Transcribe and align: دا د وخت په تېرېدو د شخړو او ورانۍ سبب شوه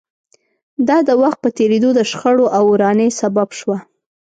دا 0.87 0.97
د 1.07 1.09
وخت 1.21 1.39
په 1.43 1.49
تېرېدو 1.57 1.89
د 1.95 1.99
شخړو 2.11 2.45
او 2.57 2.63
ورانۍ 2.73 3.09
سبب 3.21 3.47
شوه 3.59 3.77